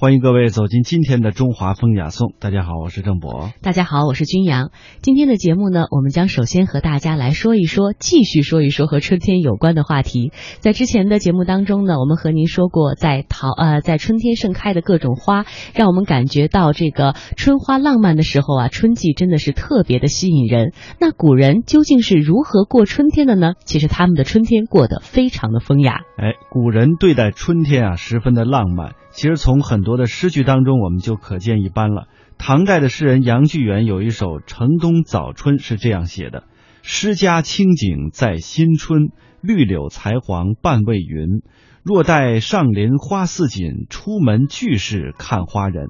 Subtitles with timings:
[0.00, 2.32] 欢迎各位走进今天的中华风雅颂。
[2.40, 3.50] 大家好，我是郑博。
[3.60, 4.70] 大家好，我是君阳。
[5.02, 10.32] 今天的节目呢，我们将首先和大家来说一说，继续说一说和春天有关的话题。
[10.60, 15.44] 在之前的节目当中呢，我们和您说过，在桃呃，在春天盛开的各种花，
[15.74, 20.72] 让我们感觉到这个春花浪漫的时候啊，春季真的是特别的吸引人。
[20.98, 23.52] 那古人究竟是如何过春天的呢？
[23.66, 25.98] 其实他们的春天过得非常的风雅。
[26.16, 28.94] 哎，古人对待春天啊，十分的浪漫。
[29.10, 32.06] 其实从很多的诗句当中，我们就可见一斑了。
[32.38, 36.44] 唐代的诗人杨巨源有一首《城东早春》，是这样写的
[36.82, 39.08] ：“诗家清景在新春，
[39.42, 41.42] 绿柳才黄半未匀。
[41.82, 45.88] 若待上林花似锦，出门俱是看花人。”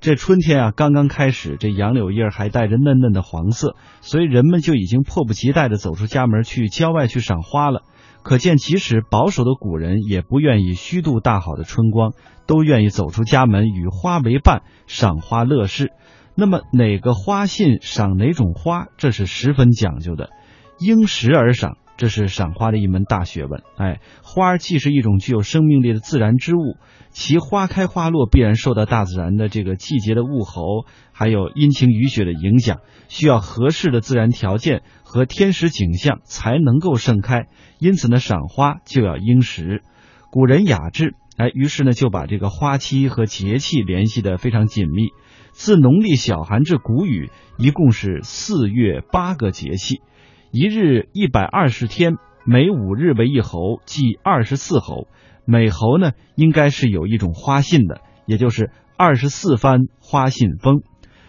[0.00, 7.82] 这春天啊，刚刚开始，这杨柳叶还带着嫩嫩的黄色，所以人们就已经迫不及待的走出家门去郊外去赏花了。
[8.28, 12.12] 可见，即使保守的古人也不愿意虚度大好的春光，
[12.46, 15.92] 都愿意走出家门与花为伴，赏花乐事。
[16.34, 20.28] 那么，哪个花信赏哪种花，这是十分讲究的，
[20.78, 21.78] 因时而赏。
[21.98, 23.62] 这是赏花的一门大学问。
[23.76, 26.76] 哎，花既是一种具有生命力的自然之物，
[27.10, 37.48] 其花开花落必然受到大自然的这个季节的物候，还有阴晴雨雪的影响，需要合适的自然条件和天时景象才能够盛开。
[37.80, 39.82] 因此呢，赏花就要应时。
[40.30, 45.08] 古人雅致，哎，于是呢就把这个花期和节气联系的非常紧密。
[45.50, 50.00] 自农历小寒至谷雨，一共是四月八个节气。
[50.50, 55.06] 一日一百二十天，每五日为一候，即二十四候。
[55.44, 60.80] 每候呢，应该是有一种花信的，也就是二十四番花信风。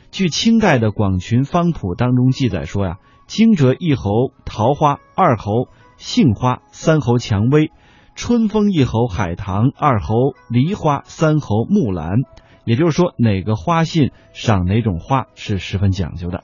[0.10, 2.98] 据清代的《广群方谱》当中记载说呀，
[3.28, 7.68] 惊蛰一候桃花，二候杏花，三候蔷薇；
[8.16, 10.14] 春风一候海棠，二候
[10.50, 12.20] 梨花，三候木兰。
[12.64, 16.44] 也就是说，哪个花信赏哪种花是十分讲究的。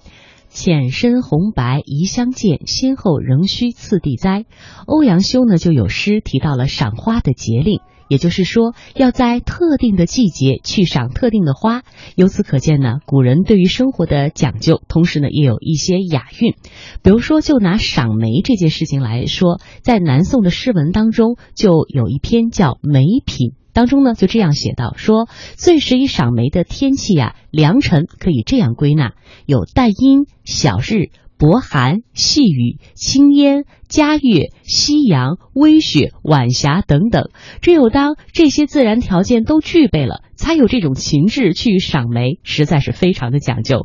[0.56, 4.46] 浅深红白宜相见，先后仍需次第栽。
[4.88, 11.84] 欧阳修呢就有诗提到了赏花的节令，也就是说要在特定的季节去赏特定的花。
[12.16, 16.54] 由此可见呢，古人对于生活的讲究，同时呢也有一些雅韵。
[17.04, 23.50] 比如说，就拿赏梅这件事情来说，在南宋的诗文当中就有一篇叫《梅品》。
[23.76, 25.28] 当中呢，就这样写道：说
[25.58, 29.12] 最适宜赏梅的天气呀，良辰可以这样归纳：
[29.46, 37.30] 有淡阴、小日、薄寒、细雨、轻烟、佳月、夕阳、微雪、晚霞等等。
[37.60, 43.82] 只有当这些自然条件都具备了，才有这种情致去赏梅，实在是非常的讲究。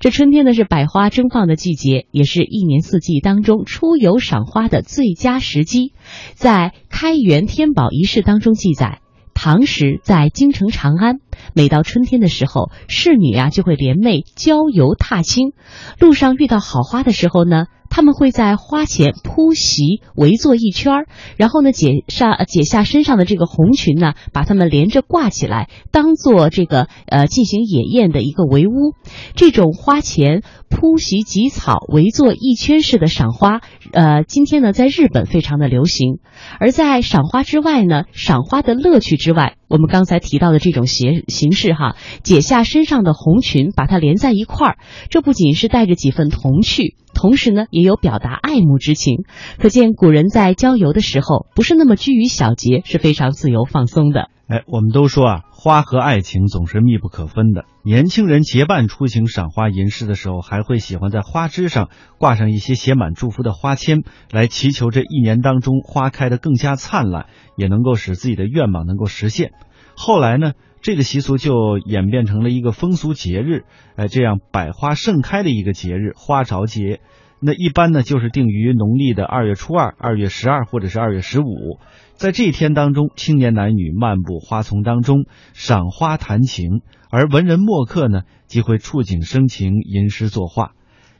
[0.00, 5.92] 这春天呢是百花争放的季节，也是一年四季当中出游赏花的最佳时机。
[6.32, 9.00] 在开元天宝仪式当中记载。
[9.36, 11.20] 唐时在京城长安，
[11.54, 15.52] 每到春天的时候，侍女啊就会联袂郊游踏青，
[15.98, 17.66] 路上遇到好花的时候呢。
[17.88, 21.06] 他们会在花前铺席围坐一圈儿，
[21.38, 28.92] 然后呢解下解下身上的这个红裙呢，把它们连着挂起来，当做这个呃进行野宴的一个围屋。
[29.34, 33.60] 这种花前铺席及草围坐一圈式的赏花，
[33.92, 36.18] 呃，今天呢在日本非常的流行。
[36.58, 44.78] 而在赏花之外呢，赏花的乐趣之外，我们刚才提到的这种形形式哈，解下身上的红裙，把它连在一块儿，
[45.10, 46.96] 这不仅是带着几分童趣。
[47.14, 49.24] 同时呢，也有表达爱慕之情，
[49.58, 54.28] 可见古人在郊游的时候不是那么拘于小节，是非常自由放松的。
[54.48, 57.64] 哎，我们都说啊，花和爱情总是密不可分的。
[57.82, 61.88] 年轻人结伴出行赏花吟诗的时候，还会喜欢在花枝上
[62.18, 67.26] 挂上一些写满祝福的花签，来祈求这一年当中花开得更加灿烂，
[67.56, 69.50] 也能够使自己的愿望能够实现。
[69.96, 70.52] 后来呢？
[70.86, 73.64] 这个习俗就演变成了一个风俗节日，
[73.96, 77.00] 哎，这样百花盛开的一个节日——花朝节。
[77.40, 81.80] 那一般呢，就是定于农历的二月初二、二月十二或者是二月十五。
[82.14, 90.70] 在这一天当中，青年男女漫步花丛当中，赏花谈情，而文人墨客呢，即会触景生情，吟诗作画。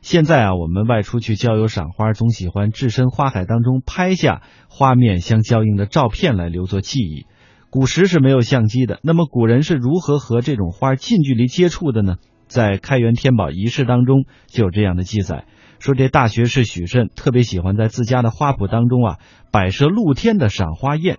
[0.01, 7.27] 现在啊，我们外出去郊游赏花，总喜欢置身花海当中，拍下花面相交映的照片来留作记忆。
[7.71, 12.17] 古时是没有相机的，那么古人是如何和这种花近距离接触的呢？
[12.47, 15.47] 在开元天宝仪式当中就有这样的记载，
[15.81, 19.17] 说这大学士许慎特别喜欢在自家的花圃当中啊
[19.51, 21.19] 摆设露天的赏花宴，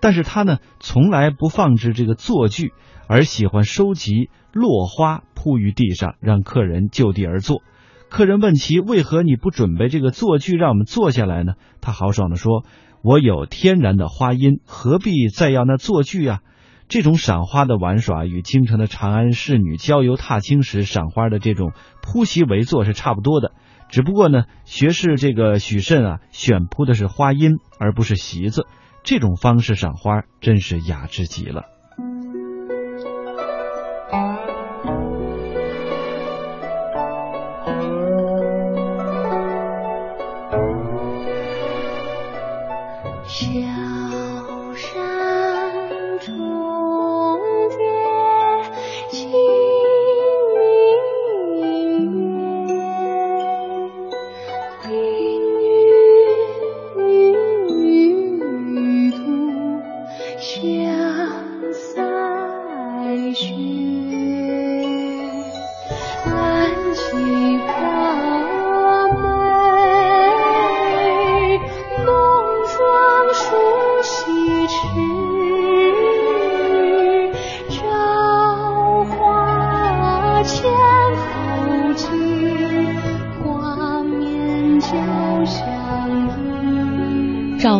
[0.00, 2.72] 但是他呢从来不放置这个坐具，
[3.06, 7.62] 而喜欢收集落花铺于地上，让客人就地而坐。
[8.12, 11.54] 客人问其为何你不准备这个坐具让我们坐下来呢？
[11.80, 12.62] 他豪爽地说。
[13.02, 16.38] 我有天然的花荫，何必再要那坐具啊？
[16.88, 23.50] 这种赏花的玩耍与京城的长安仕女郊游踏青时赏花的这种铺席围坐是差不多的，
[23.88, 28.66] 只不过呢，学士这个许慎啊，选铺的是花荫而不是席子，
[29.02, 31.71] 这种方式赏花真是雅致极了。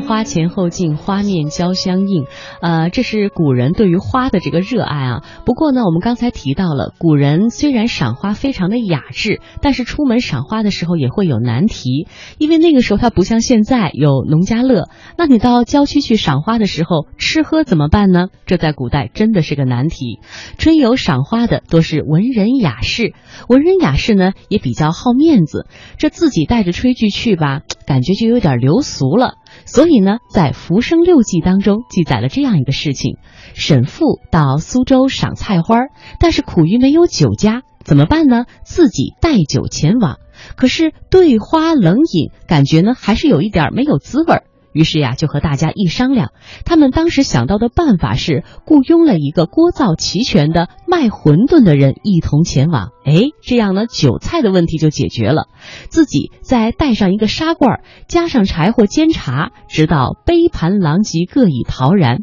[0.03, 2.27] 花前后镜，花面交相映。
[2.61, 5.23] 呃，这是古人对于花的这个热爱啊。
[5.47, 12.07] 不过呢，我们刚才提到了，古人虽然赏花非常的雅致，但是出门赏花的时候也会有难题，
[12.39, 14.89] 因为那个时候它不像现在有农家乐。
[15.17, 18.29] 那你到郊区去赏花的时候，吃喝怎么办呢？
[18.45, 20.19] 这在古代真的是个难题。
[20.59, 23.15] 春游赏花的多是文人雅士，
[23.49, 25.67] 文人雅士呢也比较好面子，
[25.97, 29.35] 这自己带着炊具去吧，感觉就有点流俗了。
[29.67, 33.17] 所以呢，在《浮生六记》当中记载了这样一个事情：
[33.55, 35.79] 沈复到苏州赏菜花，
[36.19, 38.45] 但是苦于没有酒家，怎么办呢？
[38.65, 40.17] 自己带酒前往，
[40.57, 44.45] 可是对花冷饮，感觉呢还是有一点没有滋味儿。
[44.73, 46.31] 于是呀，就和大家一商量，
[46.65, 52.89] 他们当时想到的办法是雇佣了一个锅灶齐全的卖馄饨的人一同前往。
[53.05, 55.49] 哎，这样呢，酒菜的问题就解决了。
[55.89, 62.19] 自己再带上一个砂罐，加上柴火煎茶，直到杯盘狼藉，各已陶然。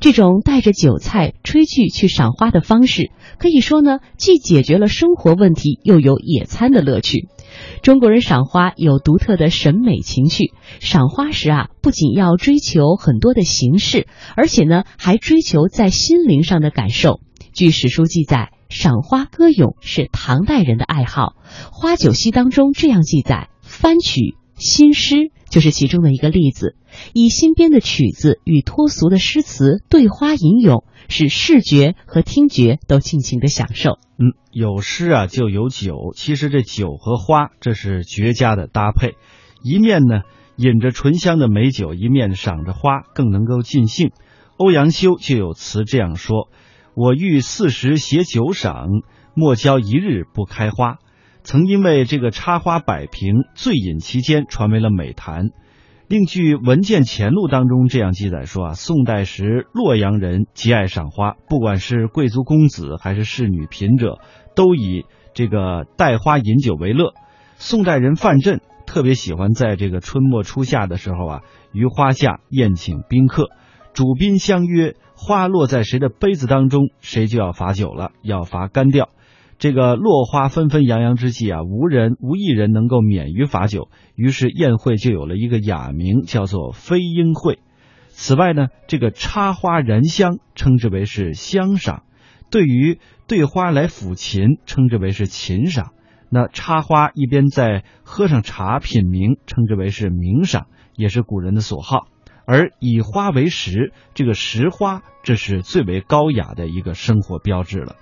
[0.00, 7.28] 这种带着酒菜、炊具去赏花的方式，可以说呢，既解决了生活问题，又有野餐的乐趣。
[7.82, 17.20] 中国人赏花有独特的审美情趣，赏花时啊，不仅要追求很多的形式，而且呢，还追求在心灵上的感受。
[17.52, 21.36] 据史书记载，赏花歌咏是唐代人的爱好，
[21.70, 26.74] 《花酒戏》当中这样记载：翻曲新诗就是其中的一个例子，
[27.12, 30.82] 以新编的曲子与脱俗的诗词对花吟咏。
[31.06, 33.98] 使视觉和听觉都尽情的享受。
[34.16, 39.12] 嗯，有诗啊就有酒，其实这酒和花这是绝佳的搭配。
[39.62, 40.22] 一面呢
[40.56, 44.12] 饮着醇香的美酒，一面赏着花，更能够尽兴。
[44.56, 46.48] 欧阳修就有词这样说
[46.94, 48.88] ：“我欲四时携酒赏，
[49.34, 50.98] 莫教一日不开花。”
[51.46, 55.50] 曾因为这个插花摆瓶，醉饮其间，传为了美谈。
[56.08, 64.20] 另据《文件前录》当中这样记载说啊，宋代时洛阳人极爱赏花，不管是贵族公子还是仕女贫者，
[64.56, 65.04] 都以
[65.34, 67.12] 这个带花饮酒为乐。
[67.56, 71.40] 宋代人范镇特别喜欢在这个春末初夏的时候啊，
[71.72, 73.50] 于花下宴请宾客，
[73.94, 79.08] 主宾相约，花落在谁的杯子当中，谁就要罚酒了，要罚干掉。
[79.56, 87.60] 这个落花纷纷扬扬之际啊，无人无一人能够免于罚酒，于是宴会就有了一个雅名，叫做飞鹰会。
[88.08, 92.02] 此外呢，这个插花燃香称之为是香赏，
[92.50, 92.98] 对于
[93.28, 95.92] 对花来抚琴称之为是琴赏。
[96.30, 102.08] 那插花一边在喝上茶品茗，称之为是茗赏，也是古人的所好。
[102.46, 107.96] 而以花为食，这个食花，这是最为高雅的一个生活标志了。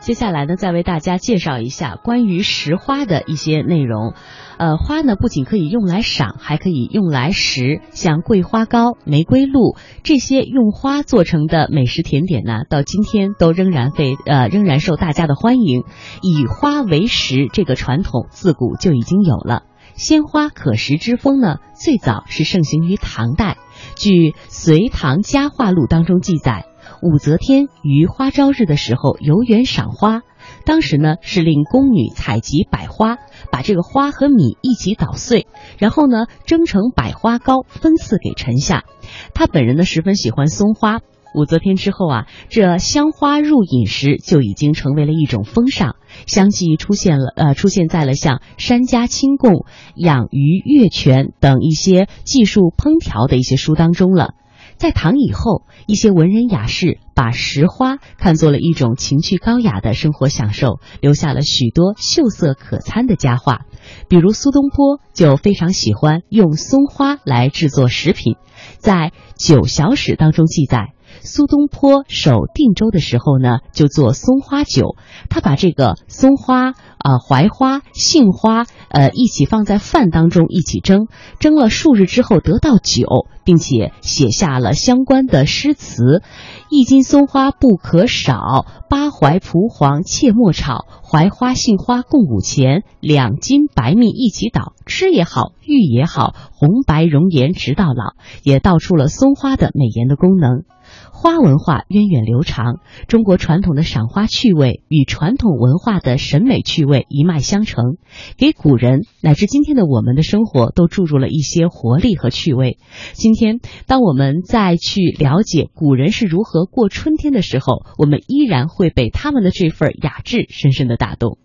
[0.00, 4.14] 接下来呢，再为大家介绍一下关于食花的一些内容。
[4.56, 7.82] 呃，花呢不仅可以用来赏，还可以用来食。
[7.90, 15.84] 像桂花糕、玫瑰露这些用花做成的美食甜点呢，到今天都仍然被呃仍然受大家的欢迎。
[16.22, 19.64] 以花为食这个传统自古就已经有了。
[19.94, 23.58] 鲜花可食之风呢，最早是盛行于唐代。
[23.96, 26.66] 据《隋唐佳话录》当中记载。
[27.02, 30.20] 武则天于花朝日的时候游园赏花，
[30.66, 33.16] 当时呢是令宫女采集百花，
[33.50, 35.46] 把这个花和米一起捣碎，
[35.78, 38.84] 然后呢蒸成百花糕分赐给臣下。
[39.32, 41.00] 她本人呢十分喜欢松花。
[41.34, 49.64] 武则天之后啊，这香花入饮食就已经成为了一种风尚，相继出现了呃出现在了像山家清供、
[49.94, 54.34] 养鱼月泉等一些技术烹调的一些书当中了。
[54.76, 63.66] 在唐以后，一些文人雅士把拾花看作了一种情趣高雅的生活享受，留下了许多秀色可餐的佳话。
[64.08, 68.36] 比如苏东坡就非常喜欢用松花来制作食品，
[68.78, 70.94] 在《酒小史》当中记载。
[71.22, 74.96] 苏东坡守定州的时候呢，就做松花酒。
[75.28, 81.06] 他把这个松花啊、槐花、杏花呃一起放在饭当中一起蒸，
[81.38, 83.06] 蒸了数日之后得到酒，
[83.44, 86.22] 并且写下了相关的诗词：
[86.70, 100.64] 一斤松花不可少，八槐蒲黄切莫炒，槐花杏花共五钱，两斤白蜜一起捣，吃也好，浴也好，红白容颜直到老，也道出了松花的美颜的功能。
[101.12, 107.98] 花文化源远流长，中国传统的赏花趣味与传统文化的审美趣味一脉相承，
[108.36, 112.78] 给古人乃至今天的我们的生活都注入了一些活力和趣味。
[113.12, 121.38] 今天，当我们再去了解古人是如何过春天的时候，我们依然会被他们的这份雅致深深的打动。